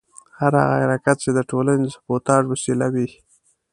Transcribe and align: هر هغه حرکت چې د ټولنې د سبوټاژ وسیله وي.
هر 0.39 0.53
هغه 0.61 0.75
حرکت 0.83 1.17
چې 1.23 1.29
د 1.33 1.39
ټولنې 1.49 1.81
د 1.83 1.87
سبوټاژ 1.95 2.43
وسیله 2.49 2.87
وي. 2.93 3.07